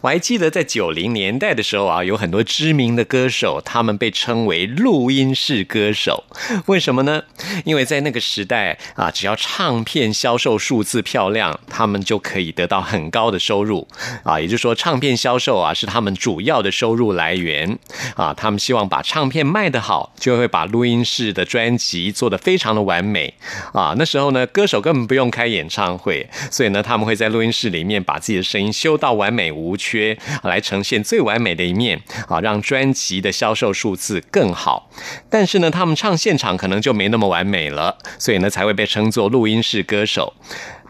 [0.00, 6.24] 我还记得在九零年代的时候啊，有很多知名的歌手，他们被称为录音室歌手。
[6.66, 7.22] 为什么呢？
[7.64, 13.88] 因为在那个时代啊，只要唱片销售数字漂亮，他们就可以得到很高的收入
[14.22, 14.38] 啊。
[14.38, 17.78] 也就是说，唱片销售啊是他们主要的收入来源
[18.16, 18.32] 啊。
[18.34, 23.34] 他们希望把唱片卖得好，就会把录音室的专辑做得非常的完美
[23.72, 23.94] 啊。
[23.96, 29.63] 那时候呢，歌手根本不用开演唱会，所以呢，他们会在录音室里面把自己的声音修到完美无。
[29.64, 34.90] 无缺来呈现最完美的一面啊，让专辑的销售数字更好。
[35.30, 40.34] 但是呢，他们唱现场可能就没那么完美了，所以呢，才会被称作录音室歌手。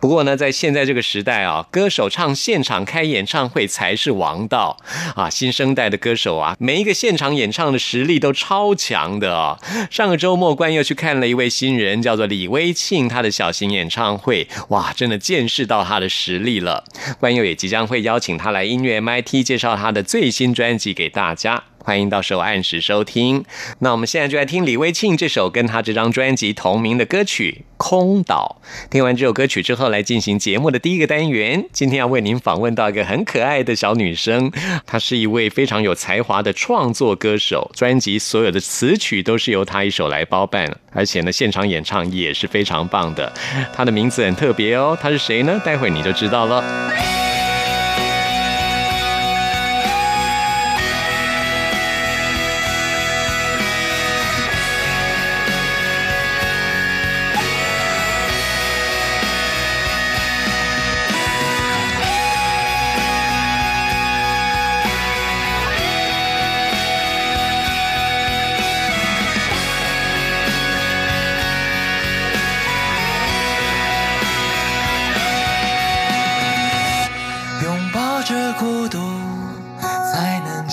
[0.01, 4.77] 不过呢，在现在这个时代啊，歌手唱现场开演唱会才是王道
[5.17, 5.31] 啊！
[5.31, 9.59] 新生代的歌手啊，每一个现场演唱的实力都超强的哦。
[9.91, 16.85] 上个周末，关又去看了一位新人，叫做李威庆，他的小型演唱会，哇，真的见识到他的实力了。
[17.19, 21.65] 关佑也即将会邀请他来音乐 MIT 介绍他的最新专辑给大家。
[21.85, 23.45] 欢迎到时候按时收听。
[23.81, 28.57] 那我们现在就来听李威庆这首跟他这张专辑同名的歌曲《空岛》。
[28.91, 31.69] 听完这首歌曲之后，来进行节目的第一个单元。
[31.73, 34.51] 今天要为您访问到一个很可爱的小女生，
[34.87, 43.31] 她是一位非常有才华的创作歌手，专辑所有的词曲都是由她一手来包办，而且呢，现场演唱也是非常棒的。
[43.75, 45.61] 她的名字很特别哦，她是谁呢？
[45.63, 47.24] 待会你就知道了。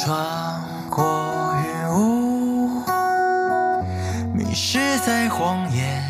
[0.04, 0.18] 穿
[0.90, 2.82] 过云雾
[4.34, 6.02] 迷失在荒野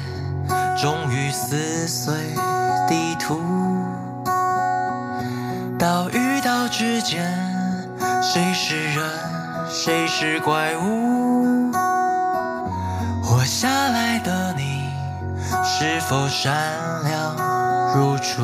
[0.82, 2.14] 终于撕碎
[2.88, 3.38] 地图
[5.78, 7.22] 岛与岛之间
[8.24, 9.10] 谁是人
[9.70, 11.70] 谁是怪物？
[13.22, 14.90] 活下来的你
[15.66, 16.54] 是否善
[17.04, 17.36] 良？
[17.94, 18.42] 如初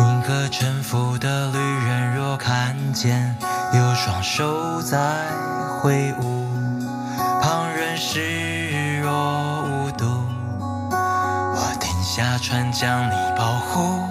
[0.00, 3.31] 银河沉浮的旅人若看见
[4.04, 5.28] 双手在
[5.78, 6.44] 挥舞
[7.40, 10.04] 旁人视若无睹
[11.54, 14.02] 我停下船将你保护。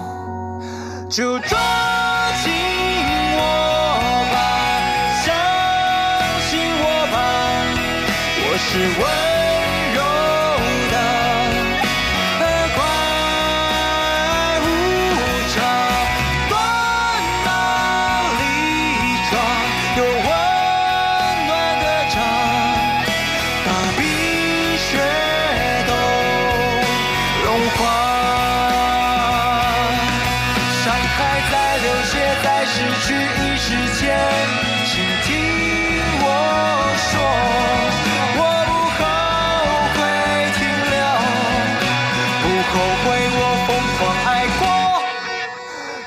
[1.10, 1.54] 就这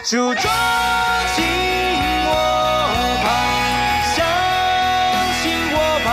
[0.05, 0.51] 就抓
[1.35, 1.43] 紧
[2.27, 2.31] 我
[3.23, 3.27] 吧，
[4.15, 4.23] 相
[5.41, 6.07] 信我吧，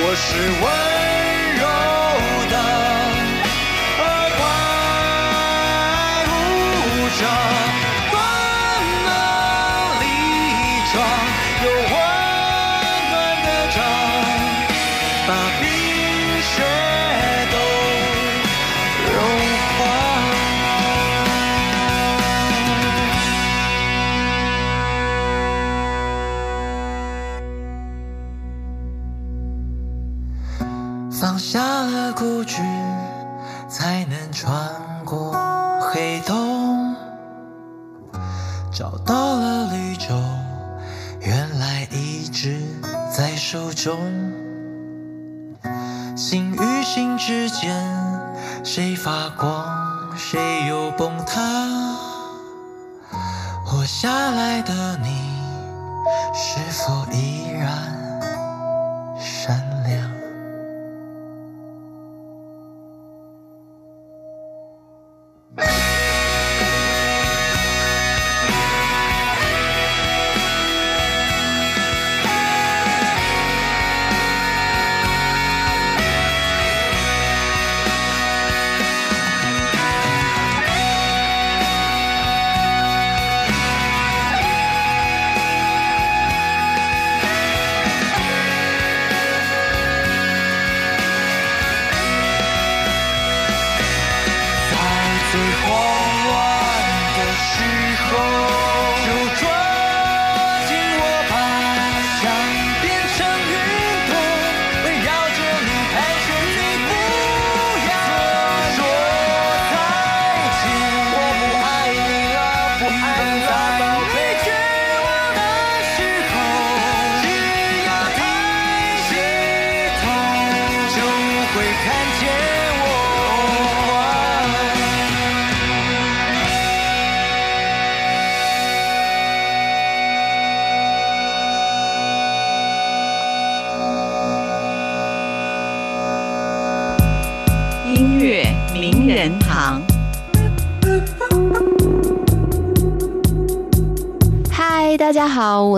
[0.00, 0.83] 我是我。
[43.84, 44.13] 在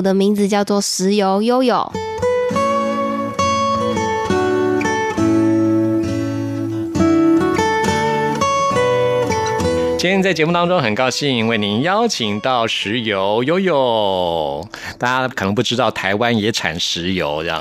[0.07, 1.93] 的名字叫做石油悠悠。
[9.99, 14.69] 今天在节目当中，很高兴为您邀请到石油悠悠。
[14.97, 17.61] 大家可能不知道，台湾也产石油，这样。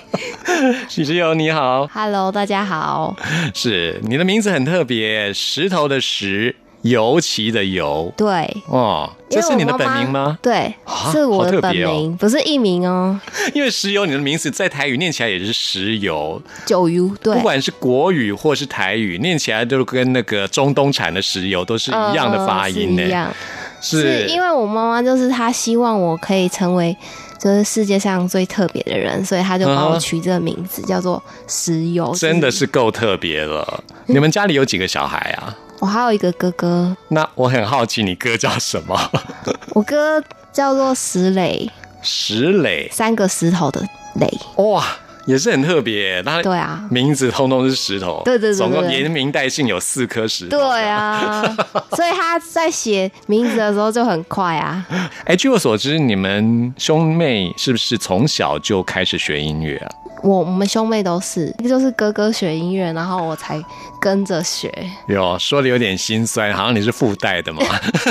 [0.90, 3.16] 许石油你好，Hello，大家好。
[3.54, 8.10] 是你的名字很特别，石头的石，油漆的尤。
[8.16, 10.38] 对，哦，这是你的本名吗？
[10.40, 13.18] 对啊，是我的本名，不是艺名哦。
[13.52, 23.02] 因为石油，你的名字在台语念起来也是石油，九油，对不，管是国语或是台语，念起来都跟那个中东产的石油都是一样的发音呢。
[23.02, 23.34] 嗯是一样。
[23.80, 26.96] 是是因为我妈妈就是她希望我可以成为
[27.44, 32.10] 就是世界上最特别的人，所以他就帮我取这个名字，叫做石油。
[32.16, 33.84] 真的是够特别了。
[34.06, 35.54] 你们家里有几个小孩啊？
[35.78, 38.98] 我还有一个哥哥，那我很好奇，你哥叫什么？
[39.74, 40.24] 我哥
[40.54, 41.70] 叫做石磊，
[42.00, 44.26] 石磊，三个石头的磊。
[44.56, 44.82] 哇，
[45.26, 46.22] 也是很特别。
[46.22, 50.58] 他对啊，名字通通是石头，对对对对总共对连名带姓有四颗石头。
[50.58, 50.84] 对。
[50.84, 51.42] 啊，
[51.96, 54.86] 所以他在写名字的时候就很快啊。
[55.24, 59.90] 哎，据我所知，你们兄妹是不是从小就开始学音乐啊？
[60.24, 63.62] 我我们兄妹都是，就是哥哥学音乐，然后我才
[64.00, 64.72] 跟着学。
[65.06, 67.62] 有说的有点心酸，好像你是附带的嘛。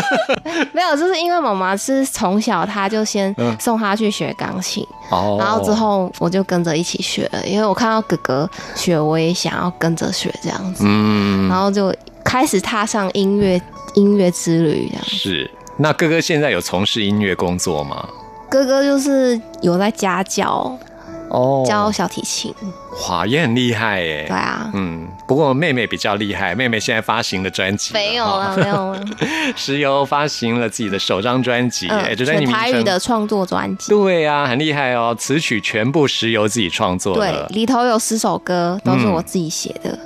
[0.72, 11.92] 没有，就是因为妈妈是从小她就先嗯送他去学钢琴，哦然后之后我就跟着一起学了，因为我看到哥哥学，我也想要跟着学这样子，嗯，然后就
[12.24, 13.60] 开始踏上音乐
[13.96, 15.04] 音乐之旅这样。
[15.06, 15.50] 是。
[15.76, 18.08] 那哥哥现在有从事音乐工作吗？
[18.48, 20.78] 哥哥就是有在家教
[21.34, 22.54] 哦教小提琴，
[23.10, 24.26] 哇，也很厉害耶。
[24.28, 24.70] 对啊。
[24.74, 29.04] 嗯，不过妹妹比较厉害，妹妹现在发行的专辑，没有了，没有了。
[29.58, 33.90] 石油发行了自己的首张专辑，哎、嗯，这专辑名全台语的创作专辑。
[33.90, 39.98] 对啊，很厉害哦，词曲全部石油自己创作对的，，里头有十首歌都是嗯我自己写的。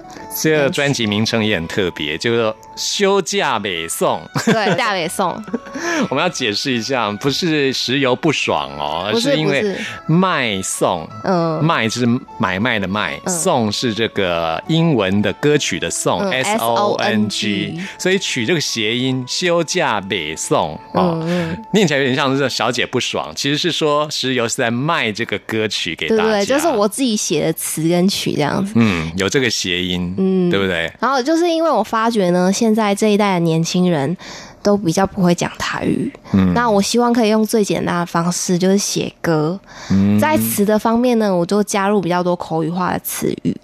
[0.41, 4.21] 这个专辑名称也很特别，叫做《休假北送》。
[4.45, 5.41] 对，大北宋
[6.09, 9.75] 我们要解释一下，不是石油不爽哦，而是因为
[10.07, 11.07] 卖送。
[11.23, 11.63] 嗯。
[11.63, 12.05] 卖是
[12.39, 21.51] 买卖的卖，送是这个英文的歌曲的颂嗯，S O N G 所以取这个谐音“休假北送”哦，嗯。
[21.51, 28.73] 嗯，念起来有点像是小姐不爽，其实是说石油是在卖这个歌曲给大家，对对，就是我自己写的词跟曲这样子。
[28.75, 30.91] 嗯有这个谐音，嗯对不对？
[30.99, 34.15] 然后就是因为我发觉呢，现在这一代的年轻人
[34.61, 39.59] 都比较不会讲台语，嗯那我希望可以用最简单的方式，就是写歌。
[39.89, 43.55] 嗯在词的方面呢，我就加入比较多口语化的词语。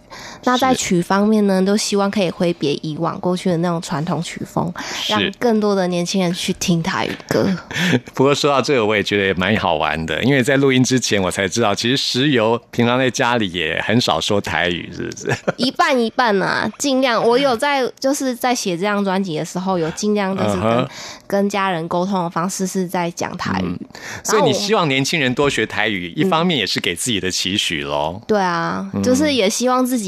[0.44, 4.72] 那在曲方面呢，都希望可以挥别以往过去的那种传统曲风，
[5.08, 5.22] 让。
[5.40, 7.48] 更多的年轻人去听台语歌。
[8.14, 15.36] 不过说到这个，我也觉得也蛮好玩的，因为在录音之前我才知道，其实石油平常在家里也很少说台语，是不是？
[15.58, 17.22] 一半一半啊，尽量。
[17.26, 20.88] 我有在就是在写这张专辑的时候，有尽量就是跟、
[21.26, 23.80] 跟家人沟通的方式是在讲台语，
[24.24, 28.22] 所以你希望望年轻人多学台语，一方面也是给自己的期许喽。
[28.28, 30.03] 对啊，嗯就是也希望自己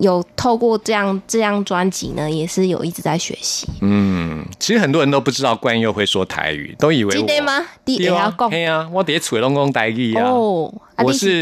[0.00, 3.66] 有透过这样这样专辑呢，也是有一直在学习。
[3.80, 7.64] 嗯，其实很多人都不知道冠佑会说台语，都以为我记得吗？
[7.84, 11.40] 第对啊，也要讲对啊，我伫厝拢讲台语啊，哦，啊，我是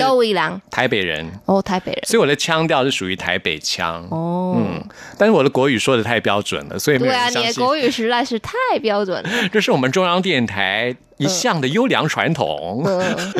[0.70, 4.06] 台北人，哦，台北人所以我的腔调是属于台北腔。
[4.10, 4.54] 哦。
[4.58, 4.84] 嗯，
[5.16, 7.28] 但是我的国语说的太标准了，所以没有对啊。
[7.30, 9.30] 你的国语实在是太标准了。
[9.50, 12.82] 这是我们中央电台一向的优良传统。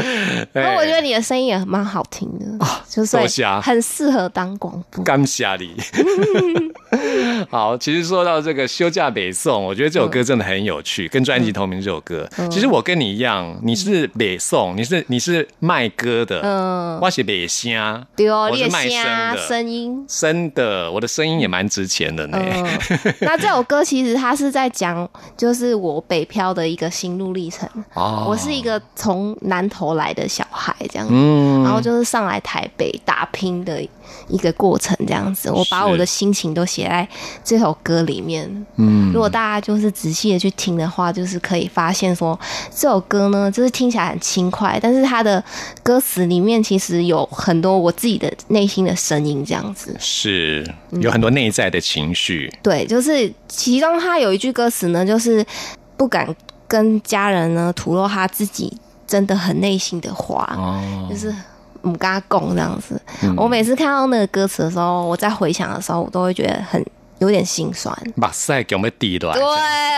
[0.54, 3.16] 那我觉得你的声音也蛮好听的，就是
[3.60, 5.04] 很适合当广播。
[5.04, 5.74] 感谢你。
[7.50, 12.26] 好，其实说到这个休假北宋，我觉得这首歌真的很有趣，跟专辑同名这首歌。
[12.38, 20.06] 嗯其实我跟你一样，你是北宋，你是你是卖歌的，嗯，我是北虾，对哦，我是你的卖声声的声音。
[20.08, 22.38] 真的，我的声音也蛮值钱的呢。
[22.40, 22.78] 嗯，
[23.20, 27.68] 那这首歌其实它是在讲，就是我北漂的一个心路历程。
[27.94, 33.80] 哦我是一个从南投来的小孩，这样子，嗯然后就是上来台北打拼的
[34.28, 35.50] 一个过程，这样子。
[35.50, 37.06] 我把我的心情都写在
[37.44, 38.46] 这首歌里面。
[38.76, 42.38] 嗯如果大家就是仔细的去听的话，就是可以发现说，
[42.74, 45.42] 这首歌呢，就是听起来很轻快，但是它的
[45.82, 49.94] 歌词里面其实有很多我自己的内心的声音，这样子。
[49.98, 50.66] 是
[51.00, 52.52] 有很多内在的情绪。
[52.62, 55.44] 对，就是其中他有一句歌词呢，就是
[55.96, 56.34] 不敢
[56.68, 58.76] 跟家人呢吐露他自己
[59.06, 61.34] 真的很内心的话，哦，就是
[61.82, 63.00] 母嘎贡这样子。
[63.36, 66.84] 我每次看到那个歌词的时候，我在回想的时候，我都会觉得很
[67.18, 67.96] 有点心酸。
[68.20, 69.46] 把赛给我们滴落来对。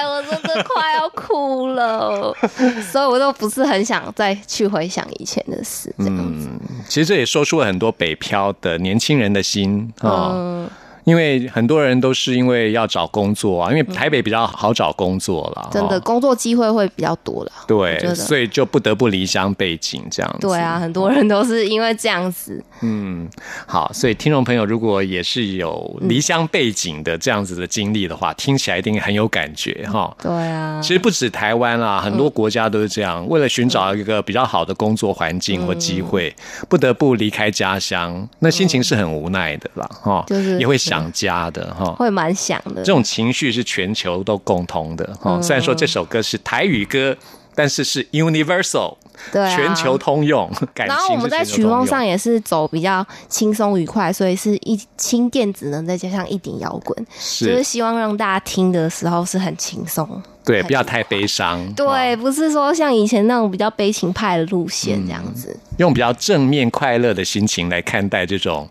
[0.08, 2.34] 我真的快要哭了，
[2.90, 6.48] 所以我都不是很想再去回想以前的事，这样子。
[6.88, 10.32] 其实这也说出了很多北漂的年轻人的心啊。
[10.34, 10.70] 嗯，
[11.08, 17.52] 因为很多人都是因为要找工作啊，因为台北比较好找工作了，真的哦工作机会会比较多了。
[17.66, 20.46] 对，所以就不得不离乡背景这样子。
[20.46, 22.62] 对啊，很多人都是因为这样子。
[22.82, 23.26] 嗯，
[23.66, 30.14] 好，所以听众朋友如果也是有离乡背景的这样子的经历的话，听起来一定很有感觉哈。
[30.22, 33.26] 对啊，其实不止台湾啦，很多国家都是这样。
[33.28, 36.34] 为了寻找一个比较好的工作环境或机会，
[36.68, 41.92] 不得不离开家乡，那心情是很无奈的啦，哈，就是也会想家的哈。
[41.92, 42.82] 会蛮想的。
[42.82, 45.36] 这种情绪是全球都共通的哈。
[45.36, 47.16] 嗯虽然说这首歌是台语歌，
[47.54, 48.96] 但是是 universal，
[49.32, 50.50] 对啊全球通用。
[50.74, 60.22] 然后我们在曲风上也是走比较轻松愉快，所以是一轻电子呢，再加上一点摇滚，就是是希望让大家听的时候是很轻松。
[60.48, 61.64] 对，不要太悲伤。
[61.74, 65.56] 对，哦不是说像以前那种比较悲情派的路线这样子。
[65.76, 68.68] 用比较正面快乐的心情来看待这种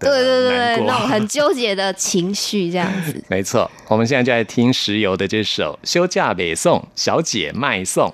[0.00, 3.22] 对对对对，那种很纠结的情绪这样子。
[3.28, 8.10] 没错，我们现在就来听石油的这首《休假北宋小姐卖送》。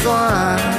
[0.00, 0.77] 算。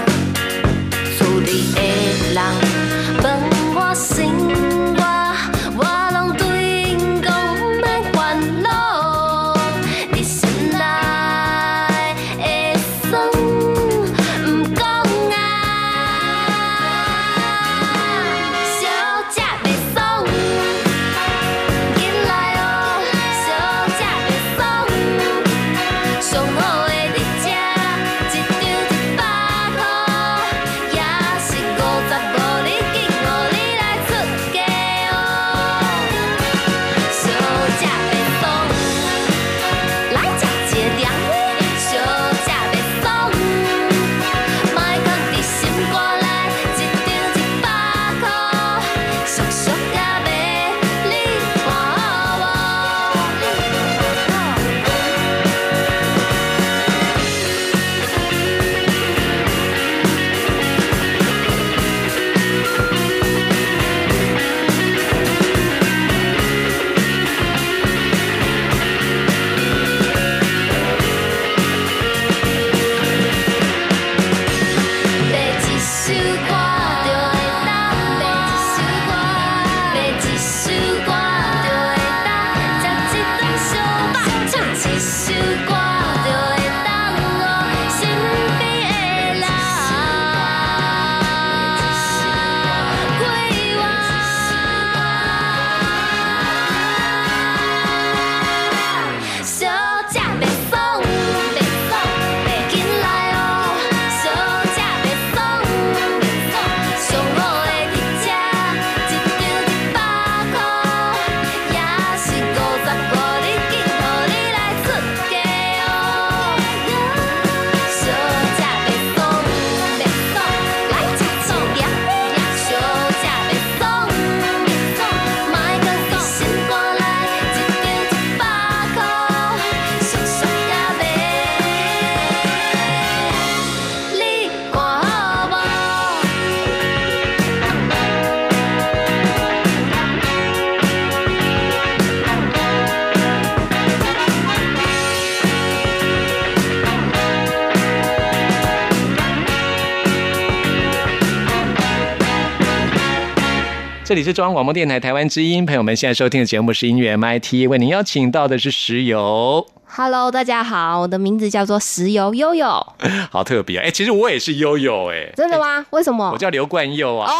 [154.10, 162.66] 这里是中央广播电台台湾之音，朋友们现在收听的节目是音乐 MIT，为您邀请到的是石油，Hello，大家好，我的名字叫做石油悠悠，
[163.30, 165.86] 好特别哎、其实我也是悠悠哎，真的吗？
[165.92, 166.38] 为什么我？
[166.40, 167.36] 叫刘冠佑啊，哦，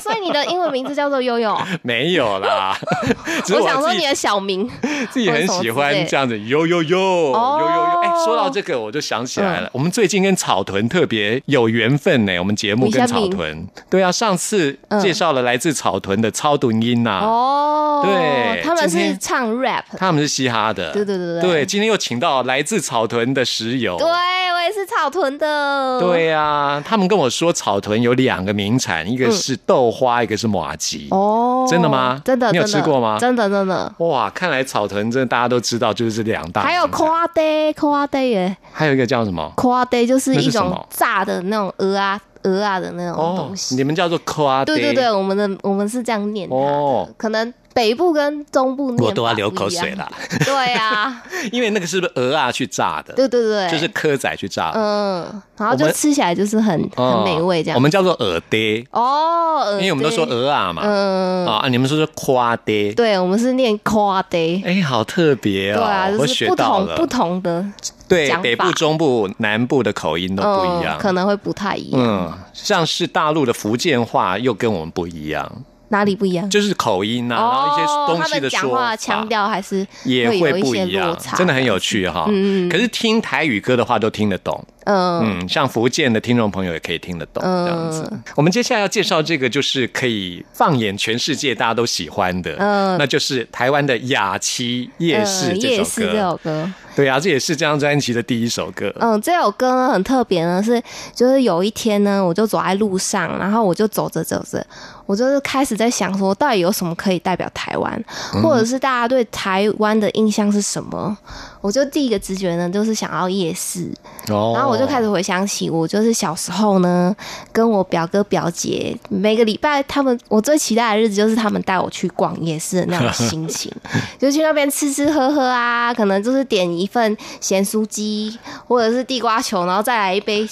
[0.00, 1.56] 所以你的英文名字叫做悠悠。
[1.82, 2.76] 没有啦，
[3.54, 4.68] 我想说你的小名，
[5.10, 7.58] 自己很喜欢这样子悠悠悠哦。
[7.60, 8.00] 悠悠悠。
[8.02, 12.38] 哎，说到这个，我就想起来了，我们最近跟草屯特别有缘分呢。
[12.38, 21.42] 我们节目跟草屯，对啊，上次介绍了来自草屯的超读音呐，哦，对他们是唱 rap，他们是嘻哈的，对对对对。
[21.42, 31.08] 对，今天又请到来自草屯的石油，对我也是草屯的，对呀，他们跟我说草屯有两个名产，一个是豆花，一个是马吉。
[31.10, 32.20] 哦，真的吗？
[32.24, 32.78] 真的，你有真的。
[32.78, 33.18] 吃过吗？
[33.18, 36.62] 真的真的，哇，看来草屯真的大家都知道，就是这两大。
[36.62, 39.52] 还有夸 day 夸 day 耶，还有一个叫什么？
[39.56, 43.74] 夸 day 就是一种炸的那种鹅啊鹅啊的那种东西。
[43.74, 47.08] 哦你们叫做夸对对对，我们的我们是这样念它的哦。
[47.16, 50.10] 可能北部跟中部念我都要流口水了。
[50.44, 53.12] 对啊， 因为那个是不是鹅啊去炸的？
[53.14, 54.80] 对对对，就是蚵仔去炸的。
[54.80, 57.76] 嗯，然后就吃起来就是很哦很美味这样。
[57.76, 60.82] 我们叫做鹅爹，哦，因为我们都说对鹅啊嘛。
[60.84, 62.92] 嗯，啊，你们说说夸爹。
[62.92, 64.64] 对，我们是念夸 day。
[64.64, 65.78] 哎，好特别哦！
[65.78, 66.94] 对啊，我就是不学到了。
[66.94, 67.64] 同不同的
[68.06, 70.98] 对北部、中部、南部的口音都不一样嗯，。
[71.00, 72.00] 可能会不太一样。
[72.00, 75.50] 嗯，像是大陆的福建话又跟我们不一样，
[75.90, 76.50] 哪里不一样？
[76.50, 81.78] 就是口音啊，然后一些哦，东西的说法话腔调还是也会不一样真的很有。
[81.84, 82.24] 趣哈。
[82.28, 88.10] 嗯可是听台语歌的话都听得懂，嗯嗯，像福建的听众朋友也可以听得懂这样子。
[88.34, 96.18] 我们接下来要介绍这个，就是可以放眼全世界大家都喜欢的，嗯那就是台湾的雅琪夜市嗯这首夜市这。
[96.18, 98.90] 首歌，对啊，这也是这张专辑的第一首歌。
[99.00, 100.82] 嗯，这首歌呢很特别呢，是
[101.14, 104.64] 就是有一天呢，我就走在路上，然后我就走着走着，
[105.06, 111.16] 我就是开始在想说，到底有什么可以代表台湾，嗯或者是大家对台湾的印象是什么？
[111.60, 113.90] 我就第一个直觉呢，就是想要夜市，
[114.28, 117.14] 哦然后我就开始回想起，我就是小时候呢，
[117.52, 123.72] 跟我表哥表姐每个礼拜，他们我最期待的日子就是他们带我去逛夜市的那种心情，
[124.18, 130.46] 就去那边吃吃喝喝啊，可能就是点一份咸酥鸡或者是地瓜球，然后再来一杯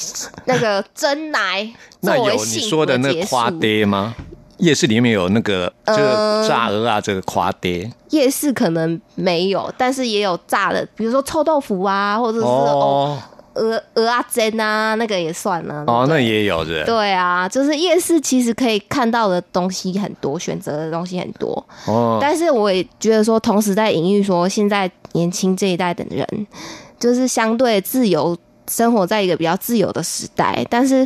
[0.47, 3.59] 那个真奶， 那有你作为幸说的那夸束。
[3.59, 4.15] 爹吗？
[4.63, 15.83] 夜市里面有那个这个炸鹅啊，这个垮爹夜市可能没有，但是也有炸的，比如说臭豆腐啊，或者是鹅鹅啊煎啊，那个也算呢。
[15.89, 21.67] 哦，那也有的对啊，就是夜市其实可以看到的东西很多，选择的东西很多。
[21.87, 22.19] 哦。
[22.21, 26.25] 但是我也觉得说，同时在隐喻说，现在年轻这一代的人，
[27.01, 28.39] 就是相对自由，
[28.71, 31.05] 生活在一个比较自由的时代，但是。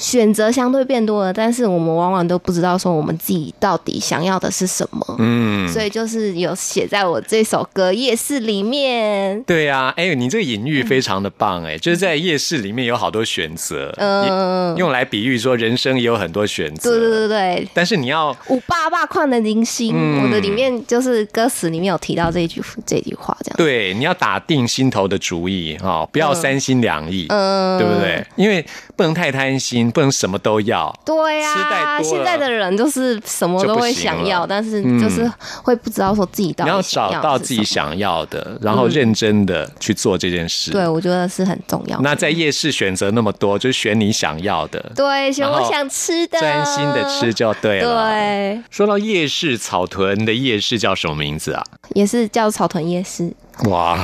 [0.00, 9.42] 选择相对变多了，但是我们往往都不知道说我们自己到底想要的是什么，嗯，所以就是有写在我这首歌《夜市》里面。
[9.44, 16.90] 对呀、哎、你这个隐喻非常的棒哎、就是在夜市里面有好多选择，嗯用来比喻说人生也有很多选择。
[16.90, 23.56] 对对对对，但是你要五八八矿的零星，嗯我的里面就是歌词里面有提到这一句这句话，这样。
[23.58, 28.24] 对你要打定心头的主意哦，不要三心两意，嗯对不对？
[28.36, 28.64] 因为
[29.00, 30.94] 不能太贪心，不能什么都要。
[31.06, 35.30] 对呀、啊现在的人就是什么都会想要，但是嗯就是
[35.62, 37.64] 会不知道说自己到你要底想找到自己。
[37.70, 40.72] 想要的，然后认真的去做这件事。
[40.72, 42.00] 对，我觉得是很重要。
[42.00, 48.10] 那在夜市选择那么多，就选你想要的，对，选我想吃的，专心的吃就对了。。
[48.10, 51.62] 对，说到夜市，草屯的夜市叫什么名字啊？
[51.94, 53.32] 也是叫草屯夜市。
[53.64, 53.98] 哇，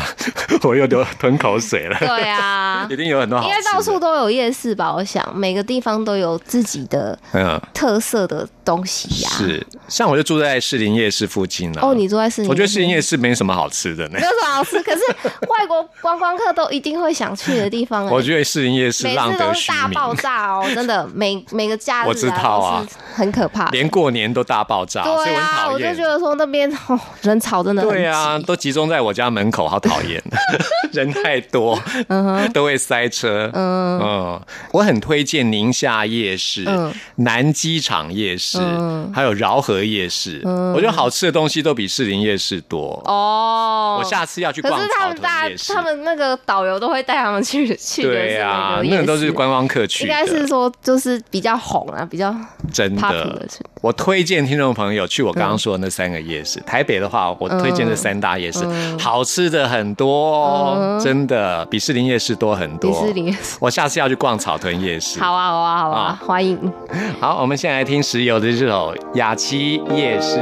[0.63, 1.97] 我又流吞口水了。
[1.99, 3.59] 对啊 一，定有很多好吃的。
[3.59, 4.93] 应该到处都有夜市吧？
[4.93, 9.65] 我想每个地方都有自己的嗯，特色的东西呀、是。
[9.89, 11.81] 像我就住在士林夜市附近啊。
[11.83, 14.21] 哦，你住在士林，我觉得士林夜市没什么好吃的呢没。
[14.21, 15.01] 有什么好吃，可是
[15.49, 18.13] 外国观光客都一定会想去的地方、欸。
[18.13, 23.69] 我觉得士林夜市每次浪得虚都是大爆，炸哦，真的每每个假日、啊、我知道啊很可怕。
[23.71, 26.03] 连过年都大爆炸，所以我很对啊，我就觉。
[26.07, 30.23] 得说那边哦人潮真的很对啊，都集中在我家门口，好讨厌，
[30.93, 33.51] 人太多，嗯都会塞车。
[33.53, 34.41] 嗯
[34.73, 38.56] 我很推荐宁夏夜市、嗯南机场夜市，
[39.13, 40.41] 还有饶河夜市。
[40.75, 43.03] 我觉得好吃的东西都比士林夜市多。
[43.07, 43.99] 哦。
[43.99, 45.73] 我下次要去可是他逛草们大家屯夜市。
[45.73, 52.35] 他们那个导游都会带他们去去对啊，那都是观光客去，应该是说就是比较红啊，比较
[52.73, 53.61] 真的是。
[53.87, 56.59] 我推荐听众朋友去我刚刚说的那三个夜市。
[56.67, 62.91] 台北的话，我推荐这三大夜市，嗯好吃的很多真的比士林夜市多很多。
[62.91, 63.37] 迪士林。
[63.61, 65.21] 我下次要去逛草屯夜市。
[65.21, 66.59] 好啊，好啊，好啊啊，欢迎。
[67.21, 70.41] 好，我们现在来听石油的这首《雅琪夜市》。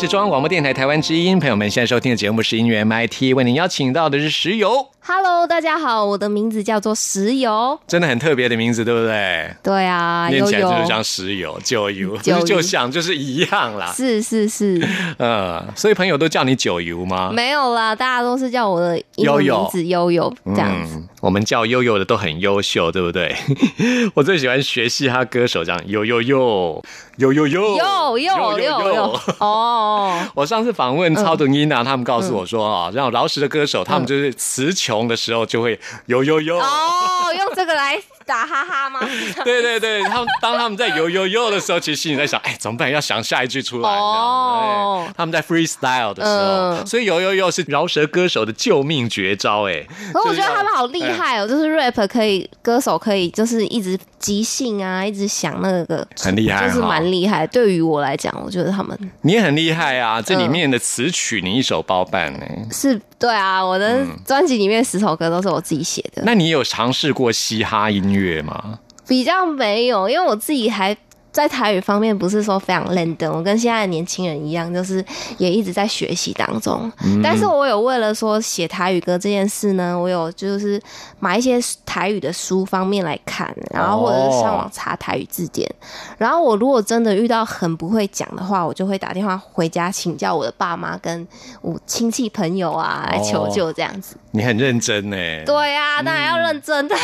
[0.00, 7.76] 是中央广播电台台湾之音，朋友们现在收听的节目是音乐 MIT，为您邀请到的是石油，Hello，大家好，我的名字叫做石油。
[7.88, 9.52] 真的很特别的名字，对不对？
[9.60, 13.92] 对啊，念起来就是像石油、九油， 九油就像就是一样啦。
[13.92, 14.80] 是是是，
[15.18, 17.32] 呃，所以朋友都叫你九油吗？
[17.34, 20.94] 没有啦，大家都是叫我的英文悠悠名字悠悠这样子。
[20.94, 23.34] 嗯，我们叫悠悠的都很优秀，对不对？
[24.14, 26.80] 我最喜欢学嘻哈歌手这样悠悠悠
[27.16, 29.20] 悠悠悠悠悠悠悠！
[29.40, 36.58] 哦，我上次访问超等伊娜，他们告诉我说嗯啊，让饶舌的歌手，他们就是词穷的时候就会有有有。
[36.58, 39.00] 哦，用这个来打哈哈吗？
[39.44, 42.88] 对对对，他们当他们在游悠悠的时候，其实心里在想，哎，怎么办？
[42.88, 43.90] 要想下一句出来。
[43.90, 46.36] 哦哦，他们在 freestyle 的时候，
[46.80, 49.68] 嗯所以游悠悠是饶舌歌手的救命绝招。
[49.68, 49.84] 哎，
[50.24, 57.44] 我觉得他们好哎厉害哦，就是 rap 可以，歌手可以，就是一直即兴啊，一直想那个，很厉害就是蛮厉害。
[57.48, 60.22] 对于我来讲，我觉得他们你也很厉害啊！
[60.22, 62.46] 这里嗯面的词曲你一手包办呢。
[62.70, 68.78] 是对啊，我的专辑里面十首歌都是我自己写的，那你有尝试过嘻哈音乐吗？
[69.08, 70.96] 比较没有，因为我自己还。
[71.32, 75.04] 在台语方面不是说非常认真，我跟现在的年轻人一样，就是
[75.38, 76.90] 也一直在学习当中。
[77.22, 80.80] 但是我有为了说写台语歌这件事呢，我有就是
[81.18, 85.70] 买一些台语的书方面来看，然后或者是上网查台语字典。
[86.18, 91.26] 然后我如果真的遇到很不会讲的话，我就会打电话回家请教我的爸妈跟
[91.62, 94.16] 我亲戚朋友啊来求救这样子。
[94.32, 95.16] 你很认真呢。
[95.44, 96.96] 对啊，当然要认真的。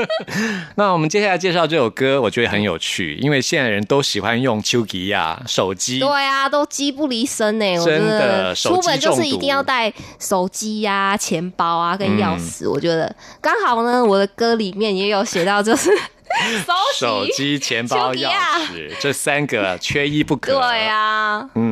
[0.76, 5.98] 那我们接下来介绍这首歌，我觉得很有趣，因为现在人都喜欢用丘吉亚手机。
[5.98, 7.78] 对啊，都机不离身呢。
[7.80, 12.64] 我觉真的得出门就是一定要带手机呀、钱包啊跟钥匙。
[12.64, 15.90] 嗯我觉得刚好呢，我的歌里面也有写到，就是
[16.64, 17.58] 手手机。
[17.58, 18.30] 钱包、钥
[18.68, 20.52] 匙这三个缺一不可。
[20.52, 21.69] 对啊，嗯，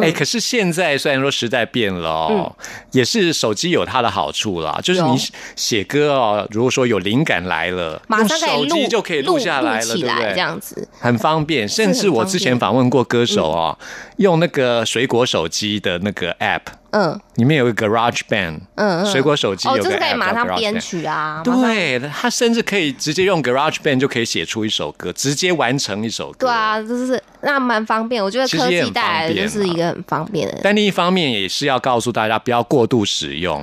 [0.00, 2.56] 哎、可是现在虽然说时代变了哦，
[2.92, 5.16] 也是手机有它的好处啦，就是你
[5.56, 10.32] 写歌哦，如果说有灵感来了，马上手录机就可以录下来了，对不对？
[10.32, 10.88] 这样子。
[10.98, 13.78] 很方便，甚至我之前访问过歌手哦，
[14.16, 16.60] 用那个水果手机的那个 App，
[16.94, 26.46] 嗯里面有一个 Garage Band，嗯嗯，水果手机哦，有个就是可以马上编曲啊，对，他甚至可以直接用 Garage Band 就可以写出一首歌，直接完成一首歌。
[26.46, 28.22] 对啊，就是那蛮方便。
[28.22, 30.60] 我觉得科技带来的就是一个很方便的。
[30.62, 33.60] 但另一方面也是要告诉大家不要过度使用。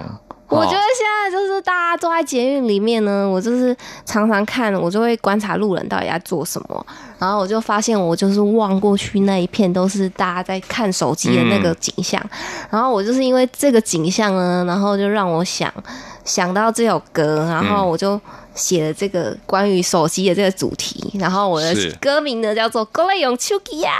[0.49, 3.73] 我觉得哦现在就是大家坐在捷运里面呢，我就是
[4.05, 6.85] 常常看，我就会观察路人到底在做什么，
[7.21, 12.19] 然后我就发现我就是望过去那一片都是大家在看手机的那个景象，
[12.71, 15.71] 然后我就是因为这个景象呢，然后就让我想
[16.25, 18.19] 想到这首歌，然后我就
[18.53, 23.91] 写了这个关于手机的这个主题，然后我的歌名呢叫做《勾勒永秋吉呀》。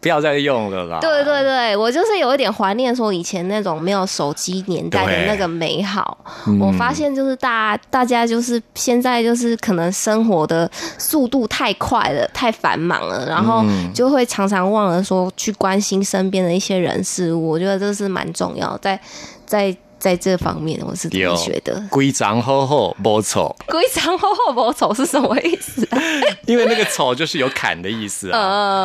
[0.00, 1.00] 不要再用了啦。
[1.00, 6.16] 对对对，我就是有一点怀念说以前那种没有手机年代的那个美好。
[6.46, 17.48] 嗯我发现就是大大家就是现在就是可能生活的速度太快了，太繁忙了，然后嗯就会常常忘了说去关心身边的一些人事物。
[17.50, 18.98] 我觉得这是蛮重要，在
[19.44, 21.82] 在在这方面我是这有么觉得。
[21.90, 25.98] 规章好好，不丑，规章厚厚不丑是什么意思啊？
[26.46, 28.38] 因为那个丑就是有砍的意思啊，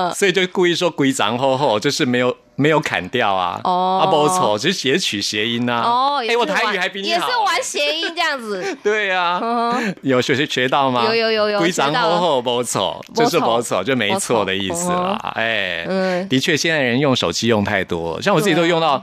[0.09, 3.59] 呃， 所以就故意说规章厚厚，就是没有没有砍掉啊。
[3.63, 5.81] 哦啊，不丑，只是写取谐音呐。
[5.85, 7.27] 哦，哎、我台玩语还比你好。
[7.27, 8.75] 也是玩谐音这样子。
[8.83, 11.05] 对呀、嗯有学学学到吗？
[11.07, 15.17] 有有有有规章学到了厚厚不丑，就是不丑，就没错的意思啦。
[15.35, 19.01] 哎，嗯的确，现在人用手机用太多，像我自己都用到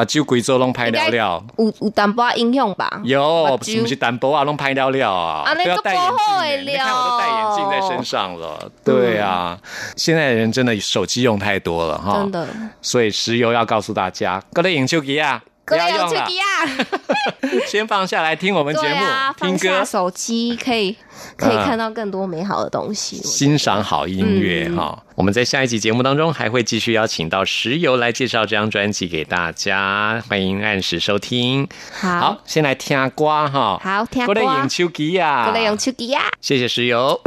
[0.00, 1.44] 把酒贵州弄拍了了。
[1.58, 3.02] 有有淡薄仔影响吧？
[3.04, 6.56] 有，不是不是淡薄啊，弄拍了了啊，啊那个都要戴眼镜不好欸。
[6.56, 9.58] 的你看我都戴眼镜在身上了，对啊，
[9.96, 12.48] 现在的人真的手机用太多了哈，真的，
[12.80, 20.96] 所以石油要告诉大家，各类眼球机啊，不各位有要用了，去啊， 先放下来听我们节目啊，，听歌，手机可以
[21.36, 23.16] 可以嗯看到更多美好的东西。
[23.16, 25.02] 欣赏好音乐嗯哈。
[25.14, 31.68] 我们在下一集节目当中还会继续邀请到石油来介绍这张专辑给大家，欢迎按时收听。
[31.92, 33.78] 好好，先来听歌哈。
[33.82, 37.20] 好听歌过来用手机啊，过来用手机啊，谢谢石油。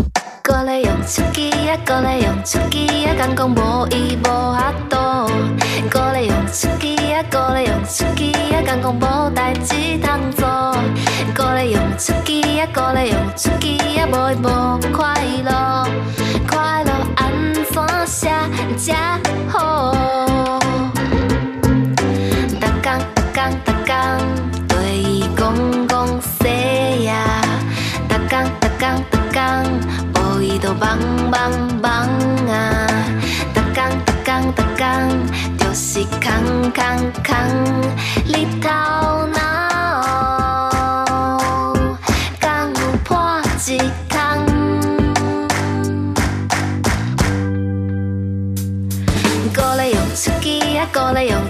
[0.44, 4.98] 过来用手机啊，过来用手机啊，敢讲无伊无法度。
[5.92, 10.48] 过来用手机啊，过来用手机啊，敢讲无代志通做。
[14.34, 15.88] 啊，无快乐。
[16.50, 17.32] 快乐安
[17.72, 18.30] 怎写
[18.78, 19.94] 才好？
[22.60, 23.94] 逐工逐工逐工
[24.68, 25.42] 对伊讲
[25.88, 27.14] 讲西呀，
[28.10, 29.42] 逐工逐工逐工，
[30.16, 30.98] 无伊都忙
[31.30, 31.92] 忙忙
[32.50, 32.88] 啊，
[33.54, 34.84] 逐工逐工逐工，
[35.58, 36.82] 就是空空
[37.24, 37.34] 空，
[38.26, 38.70] 你头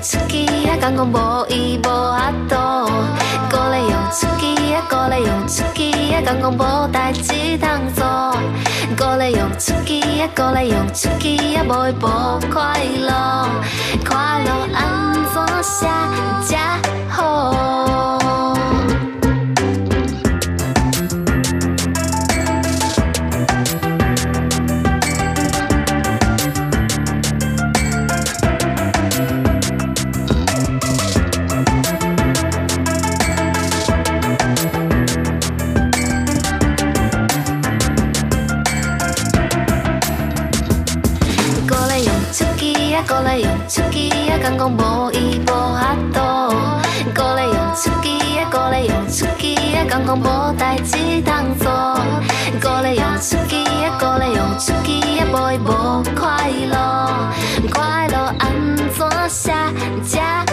[0.03, 2.55] 搁咧用手机啊，敢讲无依无法度。
[3.49, 8.03] 搁咧用手机啊，搁咧用手机啊，敢讲无代志通做。
[8.97, 13.47] 搁咧用手机啊，搁咧用手机啊，无会无快乐。
[14.05, 15.87] 快乐安怎写
[16.47, 18.19] 才好？
[43.03, 46.19] 机啊，搁咧用手机啊，敢讲无伊无法度。
[47.13, 51.71] 搁咧用手机啊，搁咧用手机啊，敢讲无代志通做。
[52.61, 56.73] 搁咧用手机啊，搁咧用手机啊，无伊无快乐。
[57.71, 59.51] 快乐安怎写
[60.03, 60.45] 才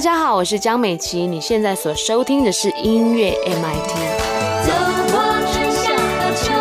[0.00, 3.90] 大家好，我是江美琪，你现在所收听的是音乐 MIT。
[4.64, 4.72] 走
[5.12, 5.20] 过
[5.52, 6.54] 春夏和秋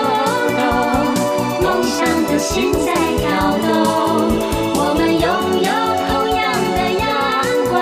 [0.60, 0.62] 冬，
[1.64, 3.72] 梦想的心在跳动。
[4.76, 5.72] 我们拥有
[6.10, 7.08] 同样的阳
[7.70, 7.80] 光，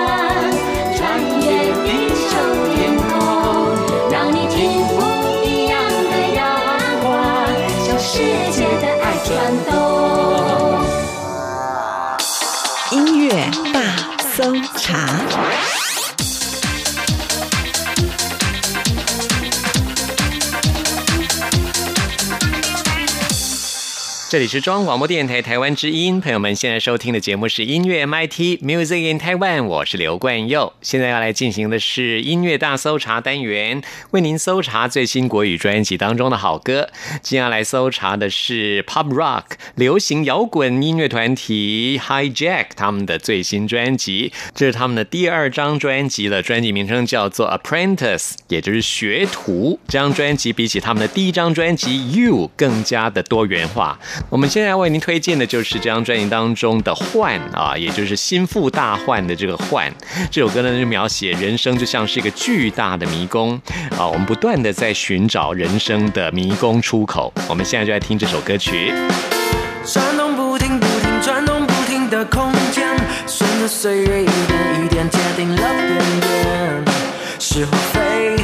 [0.94, 1.02] 穿
[1.42, 1.42] 越
[1.82, 2.30] 地球
[2.76, 3.10] 天空，
[4.12, 4.94] 让你听不
[5.44, 6.38] 一样的阳
[7.02, 7.10] 光，
[7.84, 9.28] 向世界的爱转
[9.66, 9.74] 动。
[12.92, 13.76] 音乐大
[14.36, 15.18] 搜查。
[24.30, 30.74] 这里是中央广播电台台湾之音，朋友们现在收听的节目是音乐 MIT Music in Taiwan，我是刘冠佑。
[30.82, 36.90] 现在要来进行的是音乐大搜查单元，为您搜查最新国语专辑当中的好歌。
[37.22, 39.44] 接下来搜查的是 Pop Rock
[39.76, 49.80] 流行摇滚音乐团体 Hijack 他们的最新专辑，这是他们的第二张专辑了，专辑名称叫做 Apprentice，也就是学徒。
[49.88, 53.98] 这张专辑比起他们的第一张专辑 You 更加的多元化。
[54.30, 59.92] 我们现在为您推荐的就是这张专辑当中的《换》啊，也就是心腹大患的这个“换”。
[60.30, 63.60] 这首歌呢，就描写人生就像是一个巨大的迷宫
[63.96, 67.32] 啊，我们不断的在寻找人生的迷宫出口。
[67.48, 68.92] 我们现在就来听这首歌曲。
[69.84, 72.86] 转动不停不停转动不停的空间，
[73.26, 75.98] 顺着岁月一点一点界定了边
[76.44, 76.84] 缘，
[77.38, 78.36] 是或非，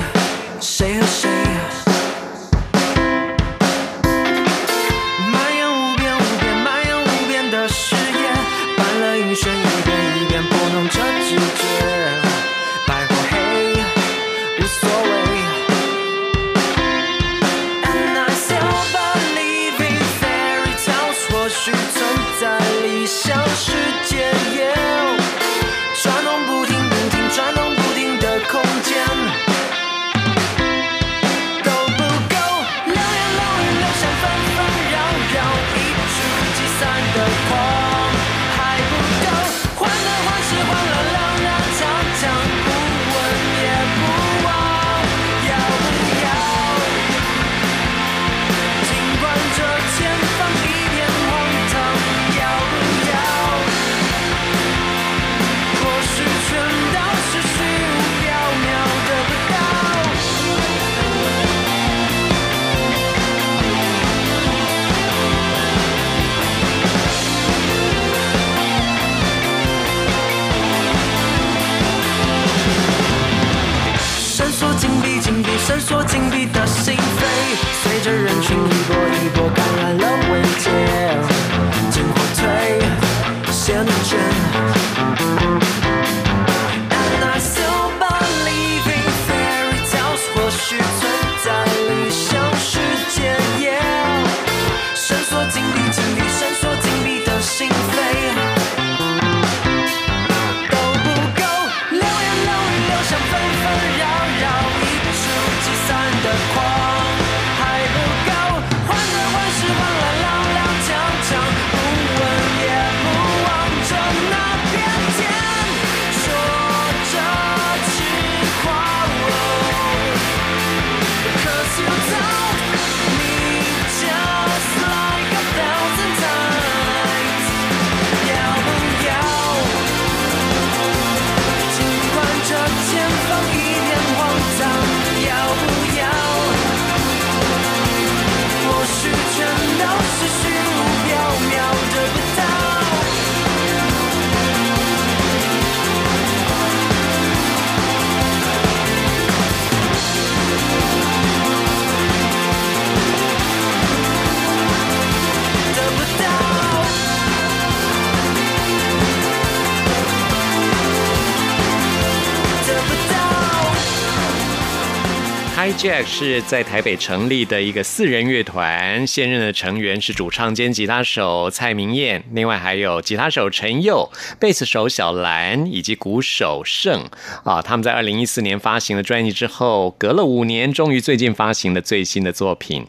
[165.84, 174.10] Jack 是在台北成立的一个四人乐团，现任的成员是主唱兼吉他手蔡明燕，另外还有吉他手陈佑、
[174.40, 177.04] 贝斯手小兰以及鼓手盛
[177.44, 177.60] 啊。
[177.60, 182.86] 他们在二零一四年发行了专辑之后，隔了五年，终于最近发行了最新的作品。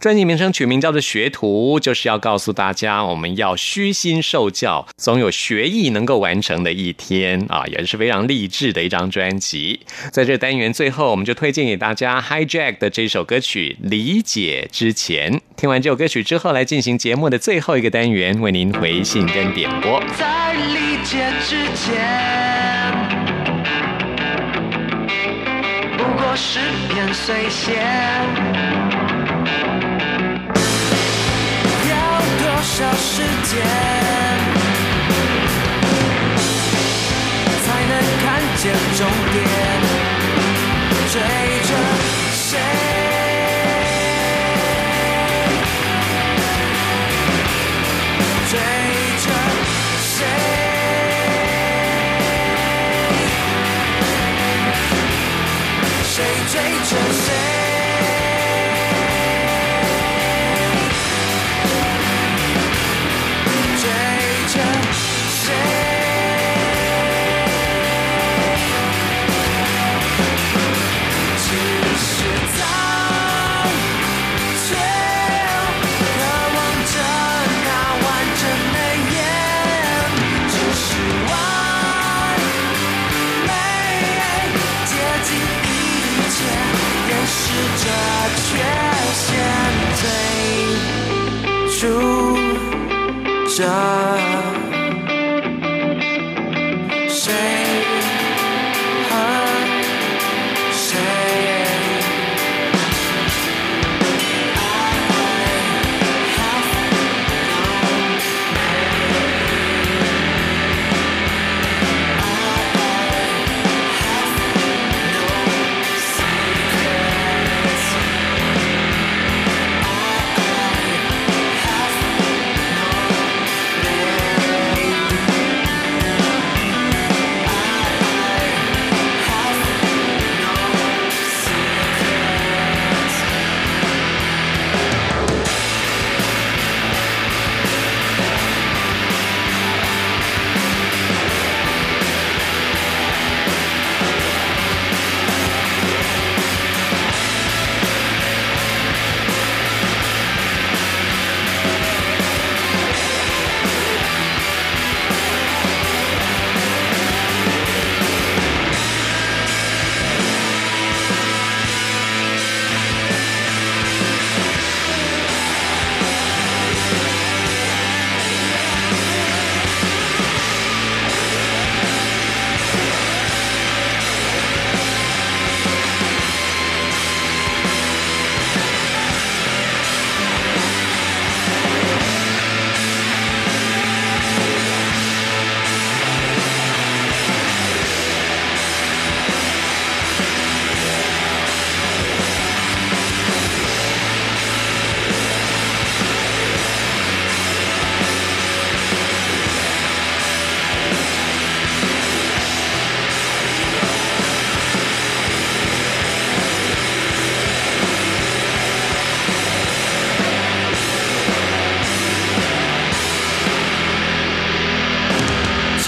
[0.00, 9.80] 专辑名称取名叫做《学徒》，就是要告诉大家，我们要虚心受教，总有学艺能够完成的一天啊，也是非常励志的一张专辑。
[10.10, 15.32] 在这单元最后，我们就推荐给大家嗨 i Jack 的这首歌曲《理解之前》。
[15.56, 20.00] 听完这首歌曲之后，来进行节目的最后一个单元，为您回信跟点播。
[20.16, 22.94] 在理解之前，
[25.96, 26.60] 不过是
[26.94, 27.72] 片碎屑。
[31.90, 33.66] 要多少时间，
[37.64, 39.42] 才能看见终点？
[41.10, 41.18] 追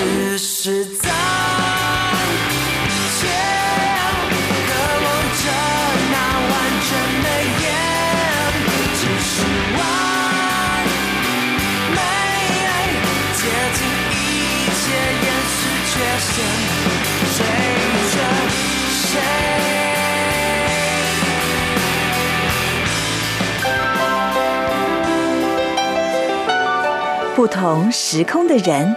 [0.01, 1.11] 只是在
[3.21, 3.29] 却
[4.67, 4.71] 渴
[5.05, 5.45] 望着
[6.11, 6.17] 那
[6.49, 6.53] 完
[6.89, 6.91] 整
[7.23, 7.27] 的
[7.61, 7.63] 眼，
[8.97, 9.29] 只是
[9.77, 9.79] 完
[11.93, 11.99] 美
[13.37, 13.39] 接
[13.77, 13.79] 近
[14.11, 14.17] 一
[14.81, 14.83] 切，
[15.21, 15.93] 掩饰缺
[16.25, 16.33] 陷，
[17.37, 17.39] 追
[18.15, 18.17] 着
[18.91, 19.13] 谁？
[27.37, 28.97] 不同时空的人，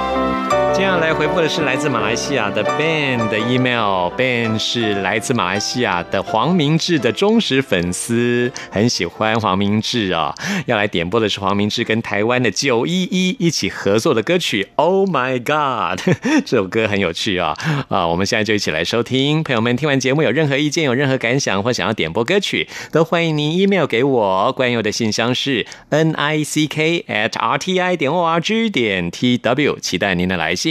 [0.81, 10.33] 接下来回复的是来自马来西亚的 Ben 的 email，Ben 是来自马来西亚的黄明志的忠实粉丝，很喜欢黄明志啊、
[10.65, 15.99] 要来点播的是黄明志跟台湾的九一一一起合作的歌曲《Oh My God
[16.43, 17.55] 》，这首歌很有趣啊。
[17.87, 18.07] 啊！
[18.07, 29.11] 我们现在就一起来收听，朋友们听完节目有任何意见、有任何感想或想要点播歌曲，都欢迎您 email 给我，关友的信箱是 n i c k at r t i 点 o r g 点
[29.11, 30.70] t w，期待您的来信。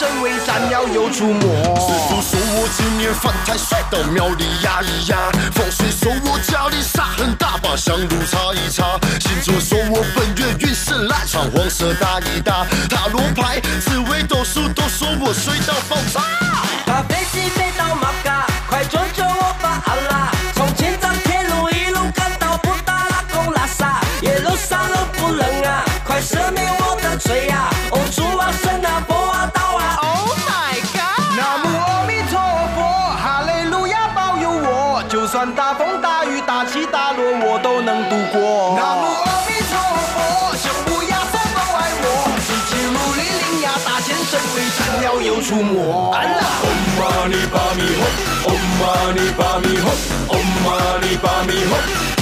[0.00, 1.40] 大显神威，闪耀又出没。
[1.42, 5.30] 师傅说我今年犯太岁，到庙里压一压。
[5.52, 8.98] 风水说我家里煞很大，把香炉擦一擦。
[9.20, 12.66] 星座说我本月运势烂，穿黄色大衣搭。
[12.88, 16.20] 塔罗牌、紫微斗数都说我水到爆炸。
[16.86, 20.32] 他飞机飞到马嘎，快救救我吧，阿拉！
[20.54, 27.68] 从千张铁路一路赶到布达拉宫拉萨，一路上都不冷啊，快赦免我的罪呀！
[27.90, 29.04] 哦，主啊，神啊，
[45.50, 46.12] 出没哦
[46.96, 48.02] 嘛呢叭咪哞
[48.46, 49.84] 哦嘛呢叭咪哞
[50.28, 50.68] 哦嘛
[51.02, 52.19] 呢叭咪哞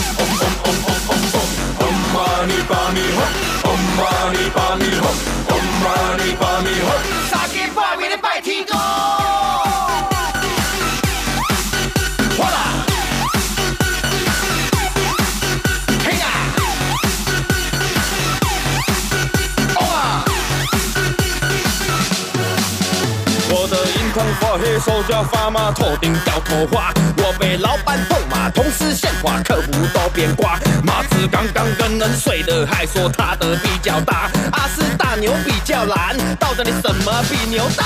[24.38, 26.92] 银行发黑，手脚发麻，头顶掉头花。
[27.16, 30.58] 我被老板痛骂，同事闲话，客户都变卦。
[30.84, 34.30] 马子刚刚跟人睡的，还说他的比较大。
[34.52, 37.84] 阿是大牛比较懒，到底你什么比牛大？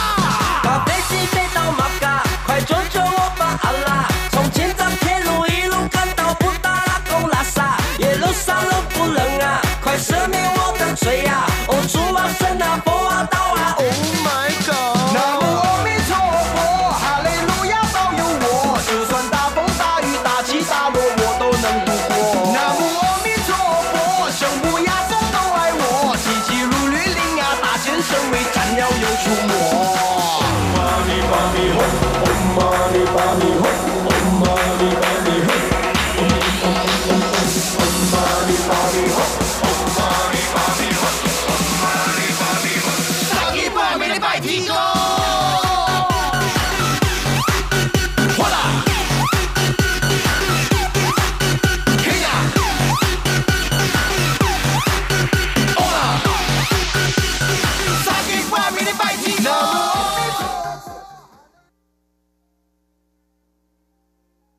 [0.63, 4.09] 把飞机飞到马嘎，快救救我吧，阿拉！
[4.31, 11.47] 从千张铁路一路赶到布达拉宫拉萨，一路上都不冷啊，快赦免我的罪呀！
[11.69, 12.81] 哦，主啊，神啊，